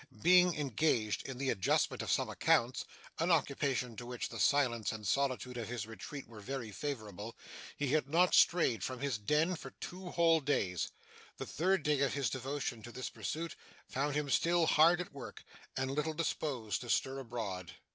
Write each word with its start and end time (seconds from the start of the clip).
Being 0.23 0.55
engaged 0.55 1.29
in 1.29 1.37
the 1.37 1.51
adjustment 1.51 2.01
of 2.01 2.11
some 2.11 2.27
accounts 2.27 2.85
an 3.19 3.29
occupation 3.29 3.95
to 3.97 4.05
which 4.07 4.29
the 4.29 4.39
silence 4.39 4.91
and 4.91 5.05
solitude 5.05 5.57
of 5.57 5.67
his 5.67 5.85
retreat 5.85 6.27
were 6.27 6.39
very 6.39 6.71
favourable 6.71 7.37
he 7.77 7.89
had 7.89 8.09
not 8.09 8.33
strayed 8.33 8.83
from 8.83 8.99
his 9.01 9.19
den 9.19 9.55
for 9.55 9.69
two 9.79 10.09
whole 10.09 10.39
days. 10.39 10.89
The 11.37 11.45
third 11.45 11.83
day 11.83 11.99
of 11.99 12.15
his 12.15 12.31
devotion 12.31 12.81
to 12.81 12.91
this 12.91 13.11
pursuit 13.11 13.55
found 13.87 14.15
him 14.15 14.31
still 14.31 14.65
hard 14.65 15.01
at 15.01 15.13
work, 15.13 15.43
and 15.77 15.91
little 15.91 16.15
disposed 16.15 16.81
to 16.81 16.89
stir 16.89 17.19
abroad. 17.19 17.73